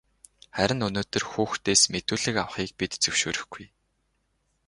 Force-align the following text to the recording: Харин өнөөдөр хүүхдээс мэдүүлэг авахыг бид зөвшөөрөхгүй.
Харин 0.57 0.85
өнөөдөр 0.87 1.23
хүүхдээс 1.31 1.81
мэдүүлэг 1.91 2.35
авахыг 2.43 2.71
бид 2.79 2.91
зөвшөөрөхгүй. 3.03 3.65